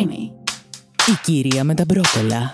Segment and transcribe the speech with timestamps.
[0.00, 0.30] Creamy.
[1.06, 2.52] Η κυρία με τα μπρόκολα.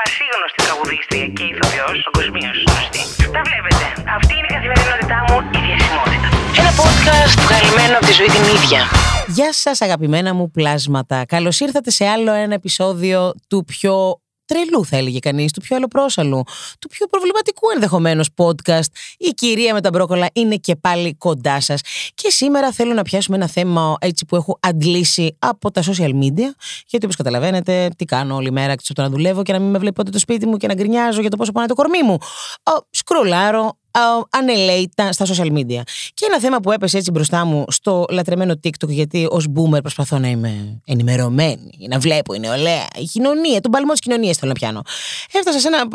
[0.00, 3.02] Πασίγνωστη τραγουδίστρια και ηθοποιός παγκοσμίω γνωστή.
[3.32, 3.84] Τα βλέπετε.
[4.16, 6.28] Αυτή είναι η καθημερινότητά μου, η διασημότητα.
[6.60, 8.80] Ένα podcast βγαλμένο από τη ζωή την ίδια.
[9.26, 11.24] Γεια σας αγαπημένα μου πλάσματα.
[11.24, 16.42] Καλώς ήρθατε σε άλλο ένα επεισόδιο του πιο τρελού θα έλεγε κανείς, του πιο αλλοπρόσαλου,
[16.80, 18.90] του πιο προβληματικού ενδεχομένως podcast.
[19.18, 21.80] Η κυρία με τα μπρόκολα είναι και πάλι κοντά σας.
[22.14, 26.48] Και σήμερα θέλω να πιάσουμε ένα θέμα έτσι που έχω αντλήσει από τα social media,
[26.86, 29.70] γιατί όπως καταλαβαίνετε τι κάνω όλη μέρα εκτός από το να δουλεύω και να μην
[29.70, 32.02] με βλέπει ποτέ το σπίτι μου και να γκρινιάζω για το πόσο πάνε το κορμί
[32.02, 32.18] μου.
[32.62, 33.78] Ο, σκρολάρω,
[34.30, 35.80] ανελέητα στα social media.
[36.14, 40.18] Και ένα θέμα που έπεσε έτσι μπροστά μου στο λατρεμένο TikTok, γιατί ως boomer προσπαθώ
[40.18, 44.58] να είμαι ενημερωμένη, να βλέπω, η νεολαία, η κοινωνία, τον παλμό της κοινωνίας θέλω να
[44.58, 44.82] πιάνω.
[45.32, 45.88] Έφτασα σε ένα.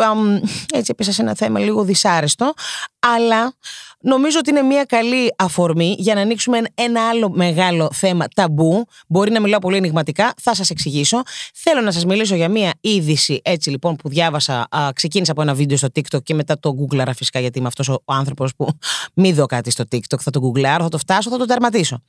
[0.73, 2.53] Έτσι, έπεσα σε ένα θέμα λίγο δυσάρεστο,
[2.99, 3.53] αλλά
[4.01, 8.85] νομίζω ότι είναι μια καλή αφορμή για να ανοίξουμε ένα άλλο μεγάλο θέμα ταμπού.
[9.07, 11.21] Μπορεί να μιλάω πολύ ενηγματικά, θα σας εξηγήσω.
[11.53, 14.67] Θέλω να σας μιλήσω για μια είδηση έτσι λοιπόν που διάβασα.
[14.69, 17.89] Α, ξεκίνησα από ένα βίντεο στο TikTok και μετά το Googleαρα φυσικά γιατί είμαι αυτός
[17.89, 18.67] ο άνθρωπος που
[19.13, 20.19] μη δω κάτι στο TikTok.
[20.19, 22.03] Θα το Googleάρω, θα το φτάσω, θα το τερματίσω.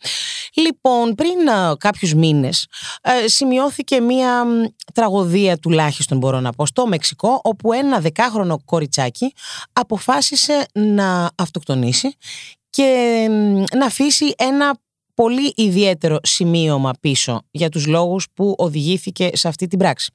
[0.55, 1.39] Λοιπόν, πριν
[1.79, 2.67] κάποιους μήνες
[3.03, 4.45] ε, σημειώθηκε μια
[4.95, 9.35] τραγωδία τουλάχιστον μπορώ να πω στο Μεξικό όπου ένα δεκάχρονο κοριτσάκι
[9.73, 12.17] αποφάσισε να αυτοκτονήσει
[12.71, 13.27] και
[13.77, 14.75] να αφήσει ένα
[15.23, 20.13] πολύ ιδιαίτερο σημείωμα πίσω για τους λόγους που οδηγήθηκε σε αυτή την πράξη.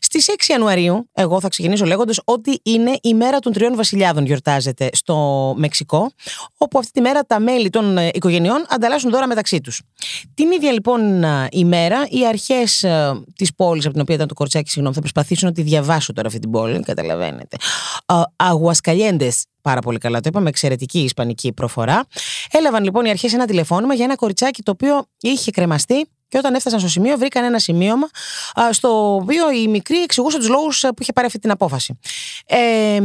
[0.00, 4.90] Στις 6 Ιανουαρίου, εγώ θα ξεκινήσω λέγοντας ότι είναι η μέρα των τριών βασιλιάδων γιορτάζεται
[4.92, 5.16] στο
[5.56, 6.10] Μεξικό,
[6.56, 9.82] όπου αυτή τη μέρα τα μέλη των ε, οικογενειών ανταλλάσσουν δώρα μεταξύ τους.
[10.34, 14.34] Την ίδια λοιπόν ε, ημέρα, οι αρχές ε, της πόλης από την οποία ήταν το
[14.34, 17.56] κορτσάκι, συγγνώμη, θα προσπαθήσω να τη διαβάσω τώρα αυτή την πόλη, καταλαβαίνετε.
[18.36, 20.20] Αγουασκαλιέντες πάρα πολύ καλά.
[20.20, 22.04] Το είπαμε, εξαιρετική ισπανική προφορά.
[22.50, 26.54] Έλαβαν λοιπόν οι αρχές ένα τηλεφώνημα για ένα κοριτσάκι το οποίο είχε κρεμαστεί και όταν
[26.54, 28.08] έφτασαν στο σημείο, βρήκαν ένα σημείωμα
[28.70, 31.98] στο οποίο η μικρή εξηγούσε τους λόγους που είχε πάρει αυτή την απόφαση.
[32.46, 33.00] Ε,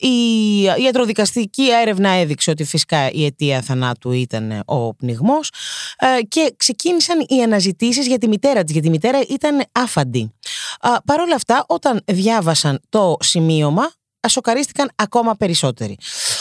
[0.00, 5.50] η ιατροδικαστική έρευνα έδειξε ότι φυσικά η αιτία θανάτου ήταν ο πνιγμός
[6.28, 10.32] και ξεκίνησαν οι αναζητήσεις για τη μητέρα της, γιατί η μητέρα ήταν άφαντη.
[11.04, 13.90] Παρ' όλα αυτά, όταν διάβασαν το σημείωμα,
[14.20, 15.96] ασοκαρίστηκαν ακόμα περισσότεροι.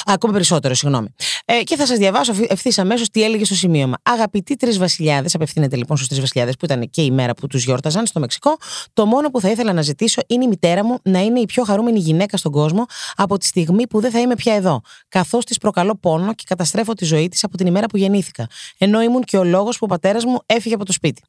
[0.05, 1.07] Ακόμα περισσότερο, συγγνώμη.
[1.45, 3.95] Ε, και θα σας διαβάσω ευθύς αμέσως τι έλεγε στο σημείωμα.
[4.03, 7.63] Αγαπητοί τρεις βασιλιάδες, απευθύνεται λοιπόν στους τρεις βασιλιάδες που ήταν και η μέρα που τους
[7.63, 8.57] γιόρταζαν στο Μεξικό,
[8.93, 11.63] το μόνο που θα ήθελα να ζητήσω είναι η μητέρα μου να είναι η πιο
[11.63, 12.85] χαρούμενη γυναίκα στον κόσμο
[13.15, 14.81] από τη στιγμή που δεν θα είμαι πια εδώ.
[15.07, 18.47] Καθώς της προκαλώ πόνο και καταστρέφω τη ζωή της από την ημέρα που γεννήθηκα.
[18.77, 21.21] Ενώ ήμουν και ο λόγος που ο πατέρας μου έφυγε από το σπίτι.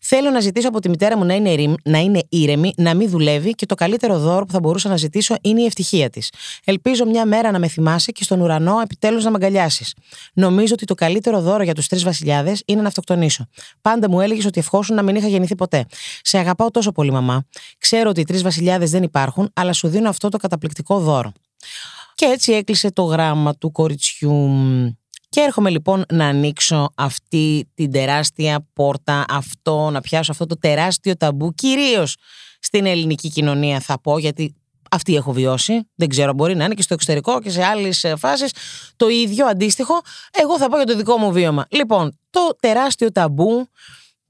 [0.00, 3.08] Θέλω να ζητήσω από τη μητέρα μου να είναι, ήρεμη, να είναι ήρεμη, να μην
[3.08, 6.30] δουλεύει και το καλύτερο δώρο που θα μπορούσα να ζητήσω είναι η ευτυχία της.
[6.64, 9.94] Ελπίζω μια μέρα να με θυμάσαι και στον ουρανό επιτέλους να με αγκαλιάσεις.
[10.34, 13.46] Νομίζω ότι το καλύτερο δώρο για τους τρεις βασιλιάδες είναι να αυτοκτονήσω.
[13.80, 15.86] Πάντα μου έλεγες ότι ευχόσουν να μην είχα γεννηθεί ποτέ.
[16.22, 17.44] Σε αγαπάω τόσο πολύ, μαμά.
[17.78, 21.32] Ξέρω ότι οι τρεις βασιλιάδες δεν υπάρχουν, αλλά σου δίνω αυτό το καταπληκτικό δώρο.
[22.14, 24.58] Και έτσι έκλεισε το γράμμα του κοριτσιού.
[25.34, 31.16] Και έρχομαι λοιπόν να ανοίξω αυτή την τεράστια πόρτα, αυτό, να πιάσω αυτό το τεράστιο
[31.16, 32.16] ταμπού, κυρίως
[32.58, 34.54] στην ελληνική κοινωνία θα πω, γιατί
[34.90, 35.88] αυτή έχω βιώσει.
[35.94, 38.52] Δεν ξέρω, μπορεί να είναι και στο εξωτερικό και σε άλλες φάσεις
[38.96, 40.00] το ίδιο αντίστοιχο.
[40.30, 41.66] Εγώ θα πω για το δικό μου βίωμα.
[41.70, 43.68] Λοιπόν, το τεράστιο ταμπού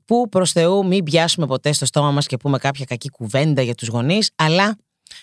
[0.04, 3.74] που προς Θεού μην πιάσουμε ποτέ στο στόμα μας και πούμε κάποια κακή κουβέντα για
[3.74, 4.76] τους γονείς, αλλά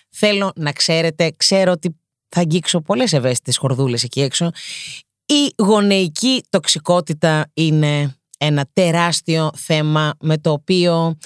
[0.09, 1.95] θέλω να ξέρετε, ξέρω ότι
[2.29, 4.51] θα αγγίξω πολλές ευαίσθητες χορδούλες εκεί έξω.
[5.31, 11.17] Η γονεϊκή τοξικότητα είναι ένα τεράστιο θέμα με το οποίο,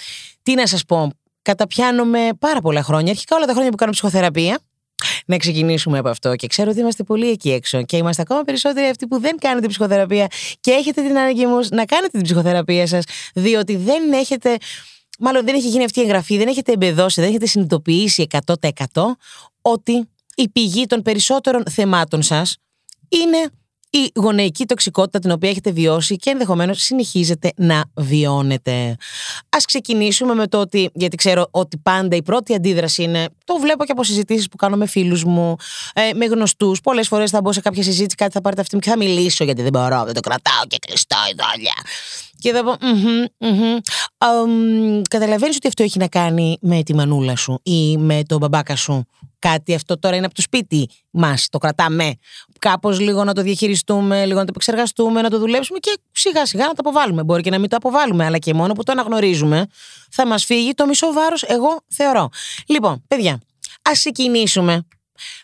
[0.43, 1.09] τι να σας πω,
[1.41, 3.11] καταπιάνομαι πάρα πολλά χρόνια.
[3.11, 4.59] Αρχικά όλα τα χρόνια που κάνω ψυχοθεραπεία,
[5.25, 6.35] να ξεκινήσουμε από αυτό.
[6.35, 9.67] Και ξέρω ότι είμαστε πολύ εκεί έξω και είμαστε ακόμα περισσότεροι αυτοί που δεν κάνετε
[9.67, 10.27] ψυχοθεραπεία
[10.59, 14.57] και έχετε την ανάγκη μου να κάνετε την ψυχοθεραπεία σας, διότι δεν έχετε.
[15.19, 19.17] Μάλλον δεν έχει γίνει αυτή η εγγραφή, δεν έχετε εμπεδώσει, δεν έχετε συνειδητοποιήσει 100%
[19.61, 22.57] ότι η πηγή των περισσότερων θεμάτων σας
[23.09, 23.49] είναι
[23.89, 28.71] η γονεϊκή τοξικότητα την οποία έχετε βιώσει και ενδεχομένως συνεχίζετε να βιώνετε.
[29.49, 33.85] Α ξεκινήσουμε με το ότι, γιατί ξέρω ότι πάντα η πρώτη αντίδραση είναι, το βλέπω
[33.85, 35.55] και από συζητήσεις που κάνω με φίλους μου,
[35.93, 36.81] ε, με γνωστούς.
[36.81, 39.43] Πολλές φορές θα μπω σε κάποια συζήτηση, κάτι θα πάρετε αυτή μου και θα μιλήσω
[39.43, 41.73] γιατί δεν μπορώ, δεν το κρατάω και κλειστό η δόλια.
[42.39, 42.77] Και θα πω,
[45.09, 49.05] καταλαβαίνεις ότι αυτό έχει να κάνει με τη μανούλα σου ή με τον μπαμπάκα σου;
[49.49, 52.13] Κάτι αυτό τώρα είναι από το σπίτι μας, το κρατάμε.
[52.59, 56.65] Κάπως λίγο να το διαχειριστούμε, λίγο να το επεξεργαστούμε, να το δουλέψουμε και σιγά σιγά
[56.65, 57.23] να το αποβάλουμε.
[57.23, 59.67] Μπορεί και να μην το αποβάλουμε, αλλά και μόνο που το αναγνωρίζουμε
[60.09, 62.29] θα μας φύγει το μισό βάρος, εγώ θεωρώ.
[62.67, 63.41] Λοιπόν, παιδιά,
[63.81, 64.87] ας ξεκινήσουμε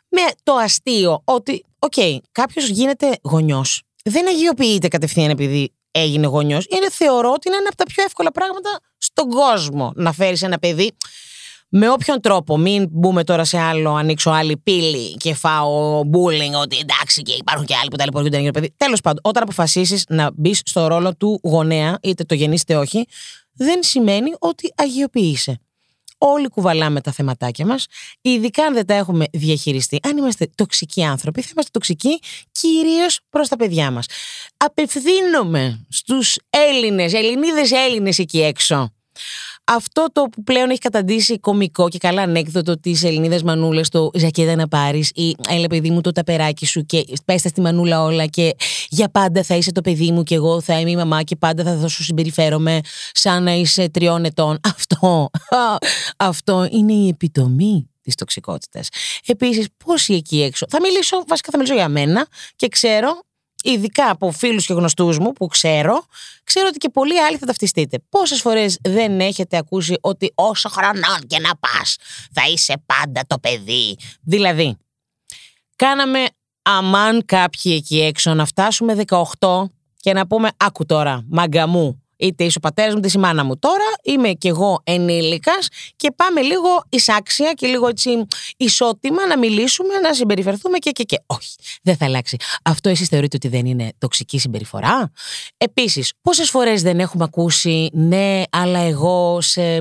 [0.10, 3.84] με το αστείο ότι, OK, okay, κάποιος γίνεται γονιός.
[4.04, 8.32] Δεν αγιοποιείται κατευθείαν επειδή έγινε γονιός, είναι θεωρώ ότι είναι ένα από τα πιο εύκολα
[8.32, 10.92] πράγματα στον κόσμο να φέρεις ένα παιδί.
[11.74, 16.78] Με όποιον τρόπο, μην μπούμε τώρα σε άλλο, ανοίξω άλλη πύλη και φάω bullying, ότι
[16.78, 18.74] εντάξει και υπάρχουν και άλλοι που ταλαιπωρούνται για παιδί.
[18.78, 23.08] Τέλος πάντων, όταν αποφασίσεις να μπεις στο ρόλο του γονέα, είτε το γεννήσετε όχι,
[23.54, 25.60] δεν σημαίνει ότι αγιοποιείσαι.
[26.18, 27.86] Όλοι κουβαλάμε τα θεματάκια μας,
[28.22, 30.00] ειδικά αν δεν τα έχουμε διαχειριστεί.
[30.04, 32.20] Αν είμαστε τοξικοί άνθρωποι, θα είμαστε τοξικοί
[32.52, 34.06] κυρίως προς τα παιδιά μας.
[34.58, 38.92] Απευθύνομαι στους Έλληνες, Ελληνίδες Έλληνες εκεί έξω
[39.64, 44.56] αυτό το που πλέον έχει καταντήσει κομικό και καλά ανέκδοτο τη Ελληνίδα Μανούλα, το ζακέτα
[44.56, 48.56] να πάρεις ή έλα παιδί μου το ταπεράκι σου και πέστα στη Μανούλα όλα και
[48.90, 51.80] για πάντα θα είσαι το παιδί μου και εγώ θα είμαι η μαμά και πάντα
[51.80, 52.80] θα σου συμπεριφέρομαι
[53.12, 54.60] σαν να είσαι τριών ετών.
[54.76, 55.30] Αυτό,
[56.32, 58.88] αυτό είναι η επιτομή της τοξικότητας.
[59.26, 60.66] Επίσης, πόσοι εκεί έξω.
[60.70, 63.22] Θα μιλήσω, βασικά θα μιλήσω για μένα και ξέρω
[63.64, 66.06] ειδικά από φίλους και γνωστούς μου που ξέρω,
[66.44, 68.00] ξέρω ότι και πολλοί άλλοι θα ταυτιστείτε.
[68.10, 71.98] Πόσες φορές δεν έχετε ακούσει ότι όσο χρονών και να πας
[72.34, 73.98] θα είσαι πάντα το παιδί.
[74.22, 74.78] Δηλαδή,
[75.76, 76.26] κάναμε
[76.62, 79.04] αμάν κάποιοι εκεί έξω να φτάσουμε
[79.40, 79.64] 18
[80.00, 83.44] και να πούμε άκου τώρα, μάγκα μου, είτε είσαι ο πατέρας μου, είτε η μάνα
[83.44, 83.58] μου.
[83.60, 88.26] Τώρα είμαι κι εγώ ενήλικας και πάμε λίγο εισάξια και λίγο έτσι
[88.58, 91.20] ισότιμα να μιλήσουμε, να συμπεριφερθούμε και και και.
[91.26, 92.38] Όχι, δεν θα αλλάξει.
[92.64, 95.12] Αυτό εσείς θεωρείτε ότι δεν είναι τοξική συμπεριφορά;
[95.58, 99.80] Επίσης, πόσες φορές δεν έχουμε ακούσει ναι, αλλά εγώ σε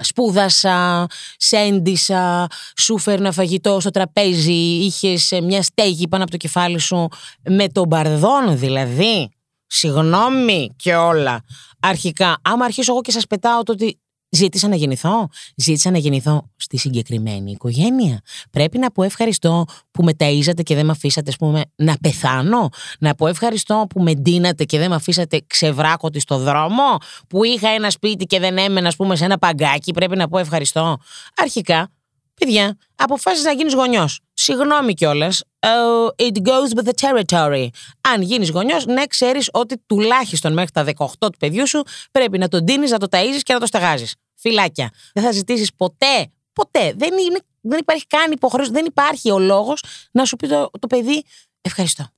[0.00, 1.06] σπούδασα,
[1.36, 2.46] σέντισα,
[2.76, 7.08] σου φέρνα φαγητό στο τραπέζι, είχες μια στέγη πάνω από το κεφάλι σου
[7.48, 9.30] με τον μπαρδόν δηλαδή
[9.72, 11.44] συγγνώμη και όλα.
[11.80, 16.50] Αρχικά, άμα αρχίσω εγώ και σας πετάω το ότι ζήτησα να γεννηθώ, ζήτησα να γεννηθώ
[16.56, 18.20] στη συγκεκριμένη οικογένεια.
[18.50, 22.68] Πρέπει να πω ευχαριστώ που με ταΐζατε και δεν με αφήσατε ας πούμε, να πεθάνω.
[22.98, 26.96] Να πω ευχαριστώ που με ντύνατε και δεν με αφήσατε ξεβράκωτη στο δρόμο.
[27.28, 29.92] Που είχα ένα σπίτι και δεν έμενα ας πούμε, σε ένα παγκάκι.
[29.92, 30.98] Πρέπει να πω ευχαριστώ.
[31.36, 31.88] Αρχικά,
[32.34, 34.20] παιδιά, αποφάσισε να γίνεις γονιός.
[34.42, 35.42] Συγγνώμη κιόλας.
[35.60, 37.68] Uh, it goes with the territory.
[38.00, 42.48] Αν γίνεις γονιός, ναι, ξέρεις ότι τουλάχιστον μέχρι τα 18 του παιδιού σου πρέπει να
[42.48, 44.14] τον τίνεις, να το ταΐζεις και να το στεγάζεις.
[44.34, 44.90] Φυλάκια.
[45.14, 46.94] Δεν θα ζητήσεις ποτέ, ποτέ.
[46.96, 50.86] Δεν, είναι, δεν υπάρχει καν υποχρέωση, δεν υπάρχει ο λόγος να σου πει το, το
[50.86, 51.24] παιδί
[51.60, 52.08] ευχαριστώ.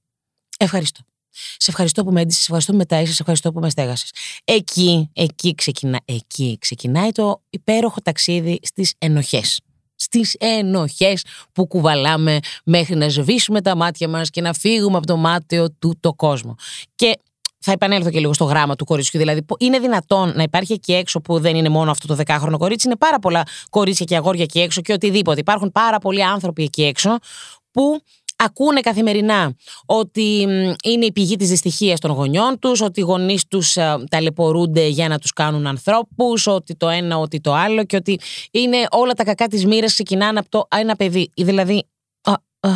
[0.58, 1.00] Ευχαριστώ.
[1.56, 4.10] Σε ευχαριστώ που με έντυσες, σε ευχαριστώ που με ταΐσες, σε ευχαριστώ που με στέγασες.
[4.44, 9.60] Εκεί, εκεί, ξεκινά, εκεί ξεκινάει το υπέροχο ταξίδι στις ενοχές
[9.96, 15.16] στις ενοχές που κουβαλάμε μέχρι να σβήσουμε τα μάτια μας και να φύγουμε από το
[15.16, 16.54] μάτιο του το κόσμο.
[16.94, 17.18] Και
[17.66, 19.18] θα επανέλθω και λίγο στο γράμμα του κορίτσιου.
[19.18, 22.86] Δηλαδή, είναι δυνατόν να υπάρχει εκεί έξω που δεν είναι μόνο αυτό το δεκάχρονο κορίτσι,
[22.86, 25.40] είναι πάρα πολλά κορίτσια και αγόρια εκεί έξω και οτιδήποτε.
[25.40, 27.18] Υπάρχουν πάρα πολλοί άνθρωποι εκεί έξω
[27.70, 28.00] που
[28.36, 29.54] ακούνε καθημερινά
[29.86, 30.40] ότι
[30.84, 35.08] είναι η πηγή της δυστυχίας των γονιών τους, ότι οι γονείς τους ε, ταλαιπωρούνται για
[35.08, 38.20] να τους κάνουν ανθρώπους, ότι το ένα, ότι το άλλο και ότι
[38.50, 41.30] είναι όλα τα κακά της μοίρας ξεκινάνε από το ένα παιδί.
[41.34, 41.84] Δηλαδή,
[42.22, 42.70] α, α,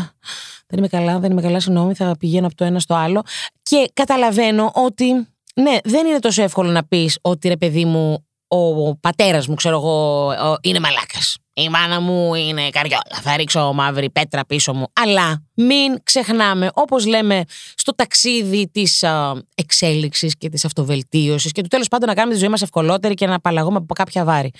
[0.67, 3.23] δεν είμαι καλά, δεν είμαι καλά, συγγνώμη, θα πηγαίνω από το ένα στο άλλο.
[3.63, 5.13] Και καταλαβαίνω ότι,
[5.55, 9.77] ναι, δεν είναι τόσο εύκολο να πεις ότι ρε παιδί μου, ο πατέρας μου, ξέρω
[9.77, 13.21] εγώ, είναι μαλάκας η μάνα μου είναι καριόλα.
[13.23, 14.87] Θα ρίξω μαύρη πέτρα πίσω μου.
[14.93, 19.05] Αλλά μην ξεχνάμε, όπως λέμε στο ταξίδι της
[19.55, 23.27] εξέλιξης και της αυτοβελτίωσης και του τέλος πάντων να κάνουμε τη ζωή μας ευκολότερη και
[23.27, 24.51] να απαλλαγούμε από κάποια βάρη.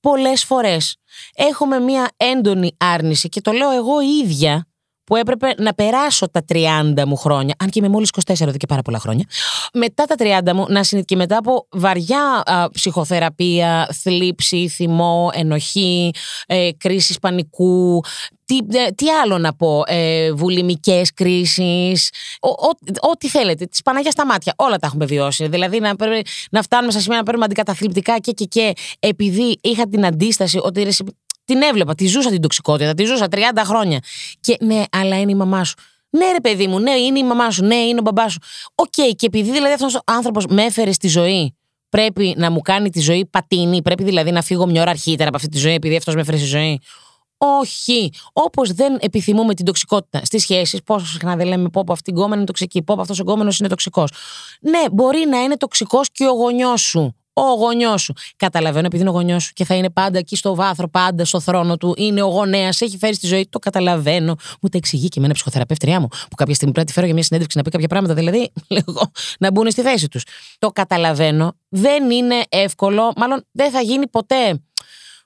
[0.00, 0.96] Πολλές φορές
[1.34, 4.67] έχουμε μία έντονη άρνηση και το λέω εγώ ίδια
[5.08, 8.66] που έπρεπε να περάσω τα 30 μου χρόνια, αν και είμαι μόλις 24 εδώ και
[8.66, 9.24] πάρα πολλά χρόνια,
[9.72, 10.14] μετά τα
[10.48, 16.10] 30 μου να και μετά από βαριά ψυχοθεραπεία, θλίψη, θυμό, ενοχή,
[16.46, 18.00] ε, κρίση πανικού,
[18.44, 22.10] τι, ε, τι άλλο να πω, ε, βουλημικές κρίσεις,
[23.00, 25.48] ό,τι θέλετε, τις Παναγιάς στα μάτια, όλα τα έχουμε βιώσει.
[25.48, 25.94] Δηλαδή να,
[26.50, 30.80] να φτάνουμε στα σημεία να παίρνουμε αντικαταθλιπτικά και και και, επειδή είχα την αντίσταση ότι
[31.48, 33.98] την έβλεπα, τη ζούσα την τοξικότητα, τη ζούσα 30 χρόνια.
[34.40, 35.74] Και ναι, αλλά είναι η μαμά σου.
[36.10, 38.38] Ναι, ρε παιδί μου, ναι, είναι η μαμά σου, ναι, είναι ο μπαμπάς σου.
[38.74, 41.56] Οκ, και επειδή δηλαδή αυτός ο άνθρωπος με έφερε στη ζωή,
[41.88, 45.36] πρέπει να μου κάνει τη ζωή πατίνι, πρέπει δηλαδή να φύγω μια ώρα αρχίτερα από
[45.36, 46.80] αυτή τη ζωή, επειδή αυτός με έφερε στη ζωή.
[47.36, 48.10] Όχι.
[48.32, 52.12] Όπως δεν επιθυμούμε την τοξικότητα στις σχέσεις, πόσο συχνά δεν λέμε πω, πω αυτή η
[52.16, 54.12] γκόμενη είναι τοξική, πω, πω αυτός ο γκόμενος είναι τοξικός.
[54.60, 58.14] Ναι, μπορεί να είναι τοξικός και ο γονιός σου ο γονιός σου.
[58.36, 61.40] Καταλαβαίνω επειδή είναι ο γονιός σου και θα είναι πάντα εκεί στο βάθρο, πάντα στο
[61.40, 61.94] θρόνο του.
[61.96, 63.48] Είναι ο γονέας, έχει φέρει στη ζωή.
[63.50, 64.36] Το καταλαβαίνω.
[64.60, 67.06] Μου τα εξηγεί και εμένα η ψυχοθεραπεύτριά μου που κάποια στιγμή πρέπει να τη φέρω
[67.06, 68.14] για μια συνέντευξη να πει κάποια πράγματα.
[68.14, 70.24] Δηλαδή, λέγω, να μπουν στη θέση τους.
[70.58, 71.56] Το καταλαβαίνω.
[71.68, 73.12] Δεν είναι εύκολο.
[73.16, 74.62] Μάλλον δεν θα γίνει ποτέ.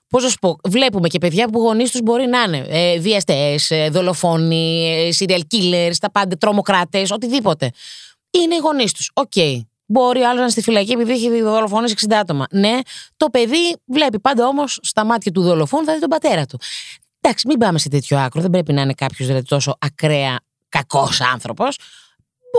[0.09, 3.55] Πώς να σου πω, βλέπουμε και παιδιά που γονείς τους μπορεί να είναι ε, βιαστές,
[3.69, 7.71] ε, δολοφόνοι, ε, serial killers, τα πάντα, τρομοκράτες, οτιδήποτε.
[8.29, 9.11] Είναι οι γονείς τους.
[9.13, 9.31] OK.
[9.35, 9.61] Okay
[9.93, 12.45] Μπορεί άλλος να είναι στη φυλακή επειδή έχει δολοφονήσει 60 άτομα.
[12.51, 12.79] Ναι,
[13.17, 16.59] το παιδί βλέπει πάντα όμως στα μάτια του δολοφόνου θα δει τον πατέρα του.
[17.21, 18.41] Εντάξει, μην πάμε σε τέτοιο άκρο.
[18.41, 21.77] Δεν πρέπει να είναι κάποιος δηλαδή, τόσο ακραία κακός άνθρωπος.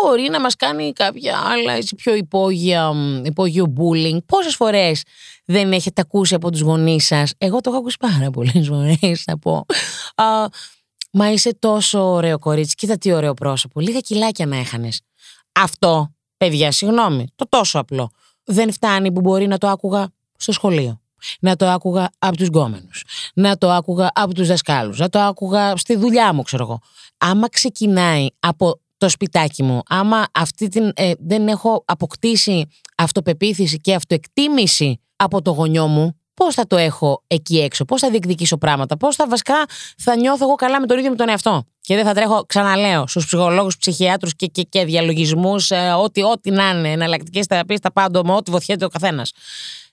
[0.00, 4.18] Μπορεί να μας κάνει κάποια άλλα έτσι, πιο υπόγεια, μ, υπόγειο bullying.
[4.26, 5.02] Πόσες φορές
[5.44, 9.38] δεν έχετε ακούσει από τους γονείς σας; Εγώ το έχω ακούσει πάρα πολλές φορές να
[9.38, 9.66] πω.
[10.14, 10.46] Α,
[11.16, 12.74] Μα είσαι τόσο ωραίο κορίτσι.
[12.74, 13.80] Κοίτα τι ωραίο πρόσωπο.
[13.80, 15.00] Λίγα κιλάκια να έχανες.
[15.52, 18.10] Αυτό, παιδιά, συγγνώμη, το τόσο απλό.
[18.44, 20.98] Δεν φτάνει που μπορεί να το άκουγα στο σχολείο.
[21.40, 23.04] Να το άκουγα από τους γκόμενους.
[23.34, 24.98] Να το άκουγα από τους δασκάλους.
[24.98, 26.78] Να το άκουγα στη δουλειά μου, ξέρω εγώ.
[27.18, 33.94] Άμα ξεκινάει από το σπιτάκι μου, άμα αυτή την, ε, δεν έχω αποκτήσει αυτοπεποίθηση και
[33.94, 38.96] αυτοεκτίμηση από το γονιό μου, πώς θα το έχω εκεί έξω, πώς θα διεκδικήσω πράγματα,
[38.96, 39.64] πώς θα βασικά
[39.98, 41.64] θα νιώθω εγώ καλά με τον ίδιο με τον εαυτό.
[41.80, 46.70] Και δεν θα τρέχω, ξαναλέω, στους ψυχολόγους, ψυχιάτρους και, και, και διαλογισμούς, ό,τι, ό,τι να
[46.70, 49.32] είναι, εναλλακτικές θεραπείες, τα πάντα, με ό,τι βοηθιέται ο καθένας.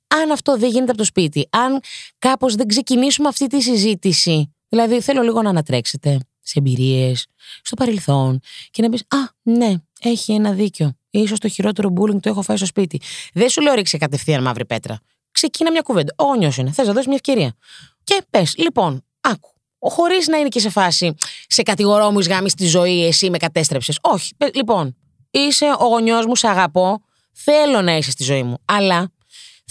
[0.07, 1.79] Αν αυτό δεν γίνεται από το σπίτι, αν
[2.19, 7.25] κάπως δεν ξεκινήσουμε αυτή τη συζήτηση, δηλαδή θέλω λίγο να ανατρέξετε σε εμπειρίες,
[7.61, 8.39] στο παρελθόν
[8.71, 10.97] και να πεις Α, ναι, έχει ένα δίκιο.
[11.27, 13.01] σω το χειρότερο bullying το έχω φάει στο σπίτι.
[13.33, 14.99] Δεν σου λέω ρίξε κατευθείαν μαύρη πέτρα.
[15.31, 16.13] Ξεκίνα μια κουβέντα.
[16.17, 16.71] Ο γονιό είναι.
[16.71, 17.53] Θες να δώσεις μια ευκαιρία.
[18.03, 19.49] Και πες, λοιπόν, άκου.
[19.79, 21.13] Χωρίς να είναι και σε φάση
[21.47, 23.97] σε κατηγορώ μου γάμι στη ζωή, εσύ με κατέστρεψες.
[24.01, 24.33] Όχι.
[24.37, 24.95] Πες, λοιπόν,
[25.31, 27.01] είσαι ο γονιός μου, σε αγαπώ.
[27.33, 28.57] Θέλω να είσαι στη ζωή μου.
[28.65, 29.11] Αλλά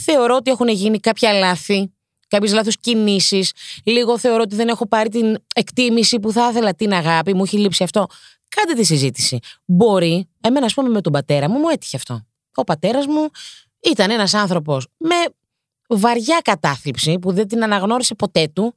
[0.05, 1.93] θεωρώ ότι έχουν γίνει κάποια λάθη,
[2.29, 3.53] κάποιες λάθος κινήσεις.
[3.85, 7.59] Λίγο θεωρώ ότι δεν έχω πάρει την εκτίμηση που θα ήθελα, την αγάπη, μου έχει
[7.59, 8.07] λείψει αυτό.
[8.49, 9.39] Κάντε τη συζήτηση.
[9.65, 12.27] Μπορεί, εμένα, ας πούμε, με τον πατέρα μου, μου έτυχε αυτό.
[12.55, 13.29] Ο πατέρας μου
[13.83, 15.15] ήταν ένας άνθρωπος με
[15.97, 18.75] βαριά κατάθλιψη που δεν την αναγνώρισε ποτέ του.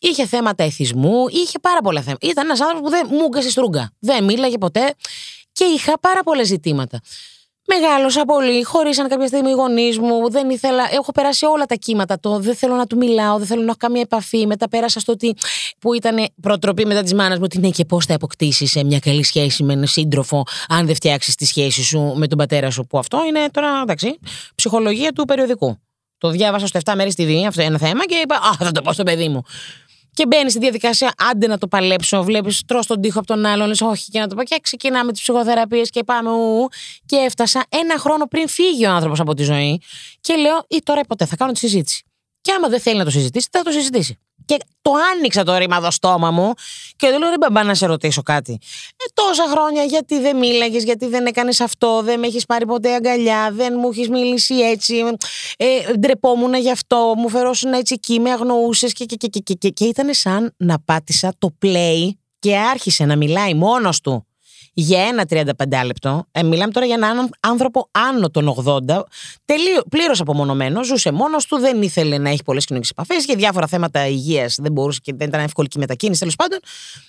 [0.00, 2.26] Είχε θέματα εθισμού, είχε πάρα πολλά θέματα.
[2.26, 3.90] Ήταν ένας άνθρωπος που δεν μου έγκασε στρούγκα.
[3.98, 4.94] Δεν μίλαγε ποτέ
[5.52, 7.00] και είχα πάρα πολλά ζητήματα.
[7.70, 10.88] Μεγάλωσα πολύ, χωρίσαν κάποια στιγμή οι γονείς μου, δεν ήθελα.
[10.92, 12.20] Έχω περάσει όλα τα κύματα.
[12.20, 14.46] Το δεν θέλω να του μιλάω, δεν θέλω να έχω καμία επαφή.
[14.46, 15.34] Μετά πέρασα στο ότι.
[15.78, 19.22] που ήταν προτροπή μετά της μάνας μου, ότι ναι, και πώς θα αποκτήσεις μια καλή
[19.22, 22.86] σχέση με έναν σύντροφο, αν δεν φτιάξεις τη σχέση σου με τον πατέρα σου.
[22.86, 24.18] Που αυτό είναι τώρα, εντάξει,
[24.54, 25.78] ψυχολογία του περιοδικού.
[26.18, 28.82] Το διάβασα στο 7 μέρες TV, αυτό είναι ένα θέμα, και είπα Α, θα το
[28.82, 29.42] πω στο παιδί μου.
[30.14, 32.22] Και μπαίνει στη διαδικασία, άντε να το παλέψω.
[32.22, 34.42] Βλέπεις, τρώ τον τοίχο από τον άλλον, λες, όχι και να το πω.
[34.42, 36.30] Και ξεκινάμε τις ψυχοθεραπείες και πάμε.
[36.30, 36.68] Ου,
[37.06, 39.80] και έφτασα ένα χρόνο πριν φύγει ο άνθρωπος από τη ζωή.
[40.20, 42.07] Και λέω, ή τώρα ή ποτέ, θα κάνω τη συζήτηση.
[42.40, 44.18] Και άμα δεν θέλει να το συζητήσει, θα το συζητήσει.
[44.44, 46.52] Και το άνοιξα το ρήμα εδώ στόμα μου
[46.96, 48.58] και του λέω: Ρε μπαμπά, να σε ρωτήσω κάτι.
[48.90, 52.94] Ε, τόσα χρόνια γιατί δεν μίλαγες, γιατί δεν έκανες αυτό, δεν με έχεις πάρει ποτέ
[52.94, 55.04] αγκαλιά, δεν μου έχεις μιλήσει έτσι.
[55.56, 59.54] Ε, ντρεπόμουν γι' αυτό, μου φερόσουν έτσι εκεί, με αγνοούσες και, και, και, και, και,
[59.54, 64.27] και, και ήταν σαν να πάτησα το play και άρχισε να μιλάει μόνος του
[64.80, 66.26] για ένα 35 λεπτό.
[66.30, 69.02] Ε, μιλάμε τώρα για έναν άνθρωπο άνω των 80,
[69.88, 74.06] πλήρως απομονωμένος, ζούσε μόνος του, δεν ήθελε να έχει πολλές κοινωνικές επαφές, για διάφορα θέματα
[74.06, 76.18] υγείας δεν μπορούσε και δεν ήταν εύκολη και η μετακίνηση.
[76.18, 76.58] Τέλος πάντων,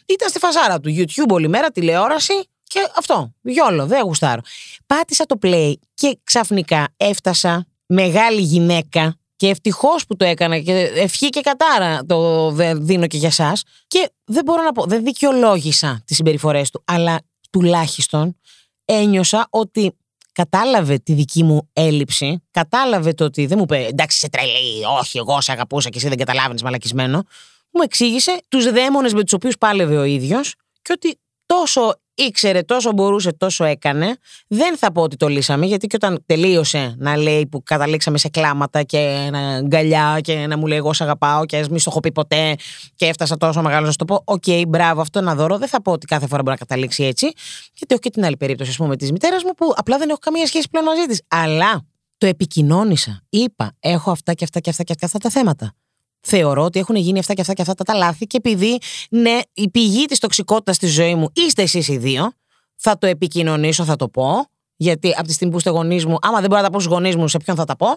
[0.05, 0.95] ήταν στη φασάρα του.
[0.97, 2.33] YouTube όλη μέρα, τηλεόραση
[2.63, 3.33] και αυτό.
[3.41, 4.41] Γιόλο, δεν γουστάρω.
[4.85, 11.29] Πάτησα το play και ξαφνικά έφτασα μεγάλη γυναίκα και ευτυχώς που το έκανα και ευχή
[11.29, 13.53] και κατάρα το δίνω και για εσά.
[13.87, 17.19] Και δεν μπορώ να πω, δεν δικαιολόγησα τις συμπεριφορές του, αλλά
[17.49, 18.37] τουλάχιστον
[18.85, 19.97] ένιωσα ότι
[20.31, 25.17] κατάλαβε τη δική μου έλλειψη, κατάλαβε το ότι δεν μου είπε εντάξει σε τρελή, όχι
[25.17, 27.23] εγώ σε αγαπούσα και εσύ δεν καταλάβαινες μαλακισμένο,
[27.71, 31.19] μου εξήγησε τους δαίμονες με τους οποίους πάλευε ο ίδιος και ότι
[31.53, 34.17] τόσο ήξερε, τόσο μπορούσε, τόσο έκανε.
[34.47, 38.29] Δεν θα πω ότι το λύσαμε, γιατί και όταν τελείωσε να λέει που καταλήξαμε σε
[38.29, 41.89] κλάματα και να γκαλιά και να μου λέει εγώ σε αγαπάω και ας μην στο
[41.89, 42.55] έχω πει ποτέ
[42.95, 44.21] και έφτασα τόσο μεγάλο να σου το πω.
[44.23, 45.57] OK, okay, μπράβο, αυτό είναι δώρο.
[45.57, 47.25] Δεν θα πω ότι κάθε φορά μπορεί να καταλήξει έτσι,
[47.73, 50.19] γιατί έχω και την άλλη περίπτωση, ας πούμε, της μητέρας μου που απλά δεν έχω
[50.19, 51.21] καμία σχέση πλέον μαζί της.
[51.27, 51.85] Αλλά
[52.17, 53.21] το επικοινώνησα.
[53.29, 55.73] Είπα, έχω αυτά και αυτά και αυτά και αυτά τα θέματα
[56.21, 58.77] θεωρώ ότι έχουν γίνει αυτά και αυτά και αυτά τα λάθη και επειδή
[59.09, 62.31] ναι, η πηγή της τοξικότητας στη ζωή μου είστε εσείς οι δύο,
[62.75, 64.45] θα το επικοινωνήσω, θα το πω.
[64.75, 66.93] Γιατί από τη στιγμή που είστε γονείς μου, άμα δεν μπορώ να τα πω στους
[66.93, 67.87] γονείς μου, σε ποιον θα τα πω.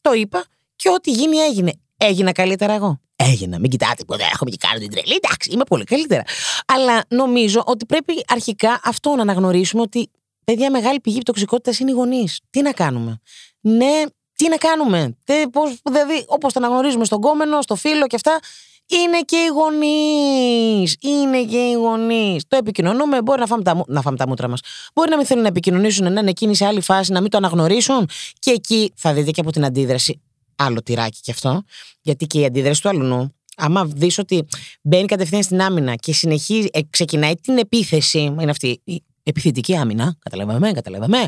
[0.00, 0.44] Το είπα
[0.76, 1.72] και ό,τι γίνει έγινε.
[1.96, 3.00] Έγινα καλύτερα εγώ.
[3.16, 3.58] Έγινα.
[3.58, 5.18] Μην κοιτάτε που δεν έχουμε και κάνει την τρελή.
[5.22, 6.22] Εντάξει, είμαι πολύ καλύτερα.
[6.66, 10.10] Αλλά νομίζω ότι πρέπει αρχικά αυτό να αναγνωρίσουμε ότι
[10.44, 12.40] παιδιά μεγάλη πηγή τοξικότητας είναι οι γονείς.
[12.50, 13.20] Τι να κάνουμε.
[13.60, 14.02] Ναι,
[14.40, 15.16] τι να κάνουμε;
[15.52, 18.38] πώς, δηλαδή, όπως τα αναγνωρίζουμε στον κόμενο, στο φίλο και αυτά,
[18.86, 20.96] είναι και οι γονείς.
[21.00, 22.44] Είναι και οι γονείς.
[22.48, 23.22] Το επικοινωνούμε.
[23.22, 24.60] Μπορεί να φάμε τα, να φάμε τα μούτρα μας.
[24.94, 27.36] Μπορεί να μην θέλουν να επικοινωνήσουν, να είναι εκείνη σε άλλη φάση, να μην το
[27.36, 28.08] αναγνωρίσουν.
[28.38, 30.20] Και εκεί θα δείτε και από την αντίδραση.
[30.56, 31.62] Άλλο τυράκι κι αυτό.
[32.02, 34.46] Γιατί και η αντίδραση του αλουνού άμα δεις ότι
[34.82, 40.16] μπαίνει κατευθείαν στην άμυνα και συνεχίζει, ε, ξεκινάει την επίθεση, είναι αυτή η επιθετική άμυνα,
[40.22, 41.26] καταλαβαίνουμε, καταλαβαίνουμε,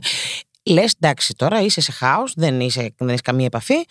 [0.64, 3.84] λες, εντάξει, τώρα είσαι σε χάος, δεν, είσαι, δεν έχεις καμία επαφή.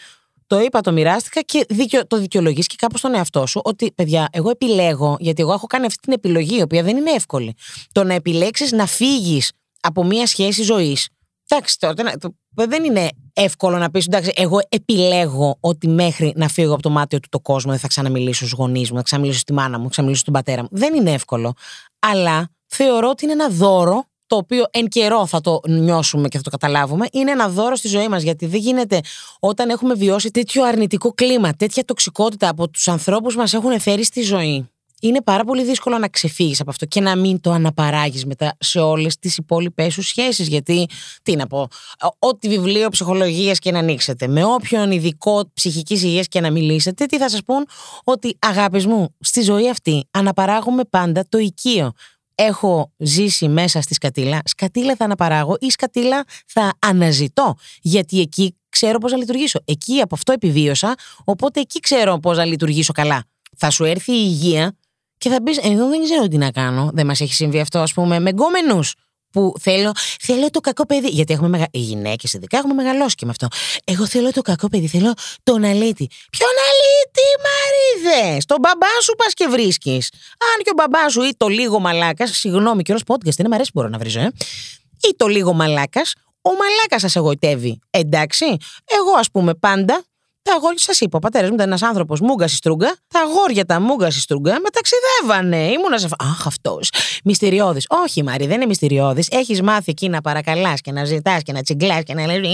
[0.48, 4.28] Το είπα, το μοιράστηκα και δίκαιο, το δικαιολογείς και κάπως τον εαυτό σου ότι, παιδιά,
[4.32, 7.54] εγώ επιλέγω, γιατί εγώ έχω κάνει αυτή την επιλογή, η οποία δεν είναι εύκολη.
[7.92, 9.52] Το να επιλέξεις να φύγεις
[9.82, 11.08] από μία σχέση ζωής.
[11.48, 12.34] Εντάξει, τώρα το- το-
[12.66, 17.20] δεν είναι εύκολο να πεις, εντάξει, εγώ επιλέγω ότι μέχρι να φύγω από το μάτιο
[17.20, 19.84] του το κόσμο δεν θα ξαναμιλήσω στους γονείς μου, δεν θα ξαναμιλήσω στη μάνα μου,
[19.84, 20.68] θα ξαναμιλήσω στον πατέρα μου.
[20.72, 21.54] Δεν είναι εύκολο.
[22.00, 26.44] Αλλά θεωρώ ότι είναι ένα δώρο το οποίο εν καιρό θα το νιώσουμε και θα
[26.44, 28.24] το καταλάβουμε, είναι ένα δώρο στη ζωή μας.
[28.24, 29.00] Γιατί δεν γίνεται
[29.40, 34.22] όταν έχουμε βιώσει τέτοιο αρνητικό κλίμα, τέτοια τοξικότητα από τους ανθρώπους μας έχουν φέρει στη
[34.22, 34.70] ζωή.
[35.02, 38.80] Είναι πάρα πολύ δύσκολο να ξεφύγεις από αυτό και να μην το αναπαράγεις μετά σε
[38.80, 40.48] όλες τις υπόλοιπε σου σχέσεις.
[40.48, 40.88] Γιατί,
[41.24, 41.68] τι να πω,
[42.20, 47.18] ό,τι βιβλίο ψυχολογίας και να ανοίξετε, με όποιον ειδικό ψυχικής υγείας και να μιλήσετε, τι
[47.18, 47.66] θα σας πούν,
[48.04, 51.92] ότι αγάπης μου, στη ζωή αυτή αναπαράγουμε πάντα το οικείο
[52.42, 57.56] έχω ζήσει μέσα στη σκατήλα, σκατήλα θα αναπαράγω ή σκατήλα θα αναζητώ.
[57.82, 59.60] Γιατί εκεί ξέρω πώς να λειτουργήσω.
[59.66, 63.24] Εκεί από αυτό επιβίωσα, οπότε εκεί ξέρω πώς να λειτουργήσω καλά.
[63.58, 64.78] Θα σου έρθει η υγεία
[65.18, 66.90] και θα πεις: Εγώ δεν ξέρω τι να κάνω.
[66.94, 68.94] Δεν μας έχει συμβεί αυτό, ας πούμε, με γκόμενους.
[69.32, 71.08] Που θέλω, θέλω το κακό παιδί.
[71.08, 71.68] Γιατί έχουμε μεγα...
[71.72, 73.48] οι γυναίκες ειδικά έχουμε μεγαλώσει και με αυτό.
[73.84, 76.08] Εγώ θέλω το κακό παιδί, θέλω τον αλήτη.
[76.30, 77.11] Ποιον αλήτη,
[78.06, 78.38] Μαρίδε!
[78.46, 80.10] Τον μπαμπά σου πας και βρίσκεις.
[80.56, 83.54] Αν και ο μπαμπάς σου ή το λίγο μαλάκας, συγγνώμη, και όλο podcast είναι, μ'
[83.54, 84.32] αρέσει που μπορώ να βρίζω, ε.
[85.10, 87.80] Ή το λίγο μαλάκας, ο μαλάκας σας εγωιτεύει.
[87.90, 88.46] Εντάξει.
[88.86, 90.04] Εγώ, ας πούμε, πάντα
[90.44, 92.96] τα αγόρια, σας είπα, ο πατέρας μου ήταν ένας άνθρωπος μούγκα στη στρούγκα.
[93.08, 95.72] Τα αγόρια τα μούγκα στη στρούγκα με ταξιδεύανε.
[95.72, 96.08] Ήμουνα σε.
[96.08, 96.90] φα- Αχ, αυτός.
[97.24, 97.86] Μυστηριώδης.
[97.90, 99.28] Όχι, Μάρι, δεν είναι μυστηριώδης.
[99.32, 102.48] Έχεις μάθει εκεί να παρακαλάς και να ζητάς και να τσιγκλάς και να λες.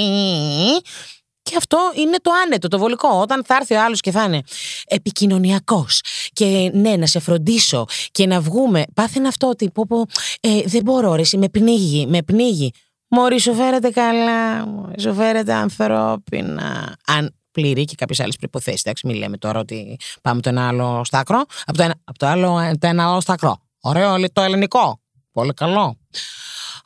[1.49, 3.09] Και αυτό είναι το άνετο, το βολικό.
[3.21, 4.41] Όταν θα έρθει ο άλλος και θα είναι
[4.85, 6.01] επικοινωνιακός
[6.33, 8.83] και ναι, να σε φροντίσω και να βγούμε.
[8.93, 10.05] Πάθαινε αυτό ότι πω, πω,
[10.39, 12.71] ε, δεν μπορώ, ρε, εσύ, με πνίγει, με πνίγει.
[13.07, 16.97] Μωρή, σου φέρετε καλά, μωρή, σου φέρετε ανθρώπινα.
[17.05, 18.81] Αν πληρεί και κάποιες άλλες προποθέσει.
[18.85, 21.43] Εντάξει, μην λέμε τώρα ότι πάμε το ένα άλλο στάκρο.
[21.65, 23.57] Από το ένα, από το άλλο, ε, το ένα άλλο στάκρο.
[23.81, 24.99] Ωραίο το ελληνικό.
[25.31, 25.97] Πολύ καλό.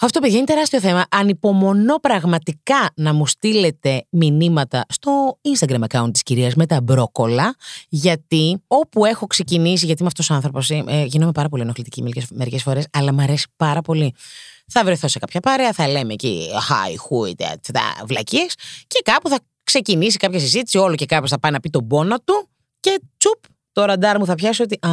[0.04, 1.06] Αυτό, παιδιά, είναι τεράστιο θέμα.
[1.12, 7.56] Ανυπομονώ πραγματικά να μου στείλετε μηνύματα στο Instagram account της κυρίας με τα μπρόκολα,
[7.90, 12.02] γιατί όπου έχω ξεκινήσει, γιατί είμαι αυτός ο άνθρωπος, ε, ε, γίνομαι πάρα πολύ ενοχλητική
[12.02, 14.14] μερικές, μερικές φορές, αλλά μου αρέσει πάρα πολύ.
[14.68, 17.34] Θα βρεθώ σε κάποια παρέα, θα λέμε εκεί hi, who,
[17.74, 18.56] τα βλακίες
[18.88, 22.20] και κάπου θα ξεκινήσει κάποια συζήτηση, όλο και κάποιος θα πάει να πει τον πόνο
[22.20, 24.90] του και τσουπ, το ραντάρ μου θα πιάσει ότι Α,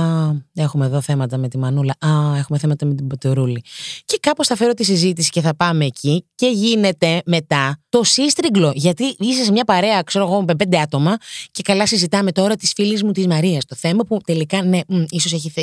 [0.55, 1.95] έχουμε εδώ θέματα με τη Μανούλα.
[1.99, 3.63] Α, έχουμε θέματα με την Πατερούλη.
[4.05, 8.73] Και κάπως θα φέρω τη συζήτηση και θα πάμε εκεί και γίνεται μετά το σύστριγγλο.
[8.75, 11.17] Γιατί είσαι σε μια παρέα, ξέρω εγώ, με πέντε άτομα
[11.51, 13.65] και καλά συζητάμε τώρα τη φίλη μου της Μαρίας.
[13.65, 15.63] Το θέμα που τελικά, ναι, ίσως έχει θε...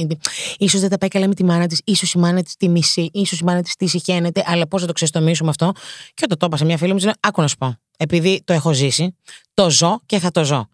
[0.58, 3.10] ίσως δεν τα πάει καλά με τη μάνα της, ίσως η μάνα της τη μισή,
[3.13, 5.71] ίσως η μάνα της της συχαίνεται, αλλά πώς θα το ξεστομίσουμε αυτό.
[6.13, 7.75] Και όταν το είπα σε μια φίλη μου, της λέω, Άκου να σου πω.
[7.97, 9.15] Επειδή το έχω ζήσει,
[9.54, 10.69] το ζω και θα το ζω.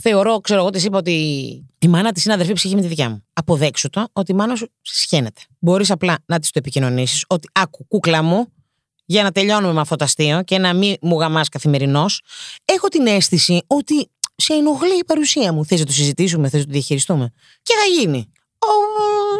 [0.00, 1.12] Θεωρώ, ξέρω εγώ, της είπα ότι
[1.78, 3.24] η μάνα της είναι αδερφή ψυχή με τη δικιά μου.
[3.32, 5.40] Αποδέξου το ότι η μάνα σου σχένεται.
[5.58, 8.52] Μπορείς απλά να της το επικοινωνήσεις ότι άκου, κούκλα μου,
[9.04, 12.22] για να τελειώνουμε με αυτό το αστείο και να μην μου γαμάς καθημερινώς.
[12.64, 15.64] Έχω την αίσθηση ότι σε ενοχλεί η παρουσία μου.
[15.64, 17.32] Θες να το συζητήσουμε, θες να το διαχειριστούμε.
[17.62, 18.32] Και θα γίνει.
[18.58, 18.66] Ο,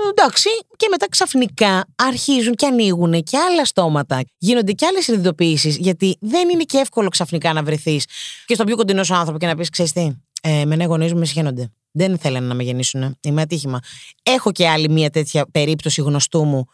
[0.08, 4.20] εντάξει, και μετά ξαφνικά αρχίζουν και ανοίγουν και άλλα στόματα.
[4.38, 8.06] Γίνονται και άλλες συνειδητοποιήσεις, γιατί δεν είναι και εύκολο ξαφνικά να βρεθείς
[8.46, 10.12] και στον πιο κοντινό σου άνθρωπο και να πεις: Ξέρεις τι,
[10.44, 11.72] ε, εμένα οι γονείς μου με συχαίνονται.
[11.90, 13.16] Δεν θέλανε να με γεννήσουν.
[13.20, 13.80] Είμαι ατύχημα.
[14.22, 16.64] Έχω και άλλη μια τέτοια περίπτωση γνωστού μου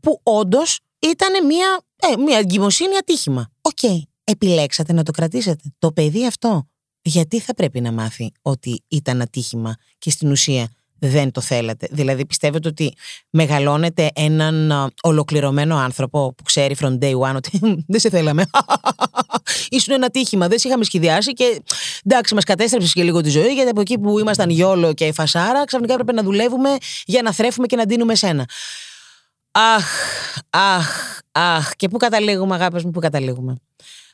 [0.00, 3.50] που όντως ήταν μια, ε, μια εγκυμοσύνη ατύχημα.
[3.60, 4.04] Οκ.
[4.24, 5.62] Επιλέξατε να το κρατήσετε.
[5.78, 6.68] Το παιδί αυτό.
[7.02, 12.26] Γιατί θα πρέπει να μάθει ότι ήταν ατύχημα και στην ουσία δεν το θέλατε; Δηλαδή
[12.26, 12.92] πιστεύετε ότι
[13.30, 18.44] μεγαλώνετε έναν α, ολοκληρωμένο άνθρωπο που ξέρει from day one ότι δεν σε θέλαμε.
[19.68, 21.62] Ήσουν ένα τύχημα, δεν σε είχαμε σχεδιάσει και
[22.04, 25.64] εντάξει, μας κατέστρεψες και λίγο τη ζωή γιατί από εκεί που ήμασταν γιόλο και φασάρα,
[25.64, 28.48] ξαφνικά έπρεπε να δουλεύουμε για να θρέφουμε και να δίνουμε σένα.
[29.50, 29.86] Αχ,
[30.50, 31.74] αχ, αχ.
[31.76, 33.56] Και πού καταλήγουμε, αγάπες μου, πού καταλήγουμε.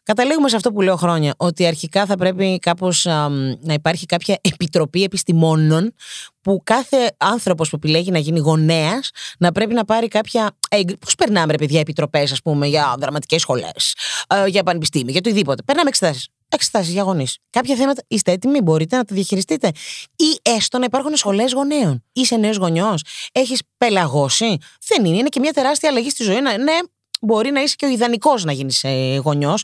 [0.04, 3.28] Καταλήγουμε σε αυτό που λέω χρόνια, ότι αρχικά θα πρέπει κάπως α,
[3.60, 5.94] να υπάρχει κάποια επιτροπή επιστημόνων
[6.40, 10.50] που κάθε άνθρωπος που επιλέγει να γίνει γονέας να πρέπει να πάρει κάποια.
[10.68, 13.94] Ε, Πώς περνάμε, ρε παιδιά, επιτροπές, ας πούμε, για δραματικές σχολές,
[14.26, 15.62] ε, για πανεπιστήμια, για οτιδήποτε.
[15.62, 16.28] Περνάμε εξετάσεις.
[16.48, 17.38] Εξετάσεις για γονείς.
[17.50, 19.68] Κάποια θέματα είστε έτοιμοι, μπορείτε να τα διαχειριστείτε.
[20.16, 22.04] Ή έστω να υπάρχουν σχολές γονέων.
[22.12, 24.56] Είσαι νέος γονιός, έχεις πελαγώσει.
[24.86, 26.40] Δεν είναι, είναι και μια τεράστια αλλαγή στη ζωή.
[26.40, 26.78] Να- Ναι,
[27.26, 28.84] μπορεί να είσαι και ο ιδανικός να γίνεις
[29.22, 29.62] γονιός.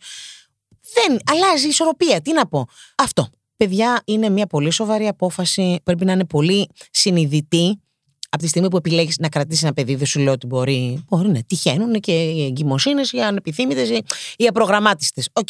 [0.95, 2.21] Δεν αλλάζει η ισορροπία.
[2.21, 2.67] Τι να πω.
[2.97, 3.29] Αυτό.
[3.57, 5.81] Παιδιά, είναι μια πολύ σοβαρή απόφαση.
[5.83, 7.81] Πρέπει να είναι πολύ συνειδητή.
[8.29, 11.05] από τη στιγμή που επιλέγεις να κρατήσεις ένα παιδί, δεν σου λέω ότι μπορεί.
[11.09, 14.03] Μπορεί να τυχαίνουν και οι εγκυμοσύνες, οι ανεπιθύμητες, οι,
[14.37, 15.29] οι απρογραμμάτιστες.
[15.33, 15.49] Οκ.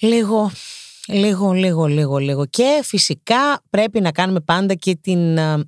[0.00, 0.50] Λίγο,
[1.06, 2.46] λίγο, λίγο, λίγο, λίγο.
[2.46, 5.38] Και φυσικά πρέπει να κάνουμε πάντα και την.
[5.38, 5.64] α,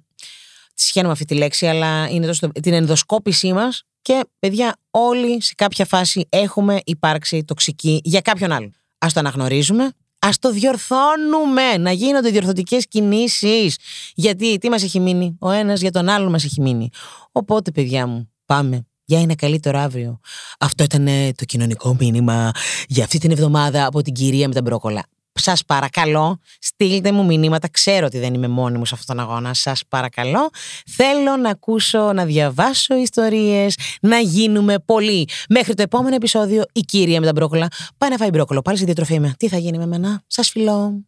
[0.75, 3.83] Τη συχαίνομαι αυτή τη λέξη, αλλά είναι τόσο, την ενδοσκόπησή μας.
[4.03, 8.75] Και παιδιά, όλοι σε κάποια φάση έχουμε υπάρξει τοξικοί για κάποιον άλλον.
[8.99, 13.77] Α το αναγνωρίζουμε, ας το διορθώνουμε, να γίνονται διορθωτικές κινήσεις.
[14.15, 16.89] Γιατί τι μας έχει μείνει, ο ένας για τον άλλον μας έχει μείνει.
[17.33, 20.21] Οπότε, παιδιά μου, πάμε για ένα καλύτερο αύριο.
[20.59, 22.51] Αυτό ήταν ε, το κοινωνικό μήνυμα
[22.89, 25.07] για αυτή την εβδομάδα από την κυρία με τα μπρόκολα.
[25.35, 27.69] Σας παρακαλώ, στείλτε μου μηνύματα.
[27.69, 29.55] Ξέρω ότι δεν είμαι μόνη μου σε αυτόν τον αγώνα.
[29.55, 30.51] Σας παρακαλώ.
[30.87, 35.29] Θέλω να ακούσω, να διαβάσω ιστορίες, να γίνουμε πολλοί.
[35.49, 37.69] Μέχρι το επόμενο επεισόδιο, η κυρία με τα μπρόκολα
[37.99, 38.63] πάει να φάει μπρόκολο.
[38.63, 39.35] Πάλι στη διατροφή είμαι.
[39.39, 41.05] Τι θα γίνει με μένα, σας φιλώ.